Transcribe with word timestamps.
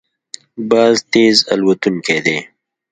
باز 0.69 0.95
تېز 1.11 1.37
الوتونکی 1.53 2.17
دی 2.25 2.37